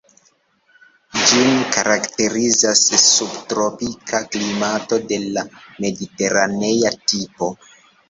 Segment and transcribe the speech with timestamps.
[1.31, 5.47] Ĝin karakterizas subtropika klimato de la
[5.87, 7.57] mediteranea tipo.